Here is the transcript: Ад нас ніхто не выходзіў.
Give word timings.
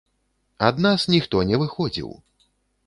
Ад 0.69 0.81
нас 0.85 1.05
ніхто 1.15 1.45
не 1.51 1.61
выходзіў. 1.65 2.09